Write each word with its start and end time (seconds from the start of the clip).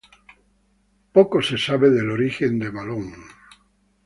Poco 1.13 1.43
se 1.43 1.59
sabe 1.59 1.91
del 1.91 2.09
origen 2.09 2.57
de 2.57 2.71
Malón. 2.71 3.13